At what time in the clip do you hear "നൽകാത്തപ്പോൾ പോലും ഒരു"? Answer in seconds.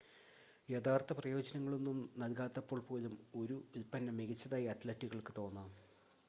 2.17-3.63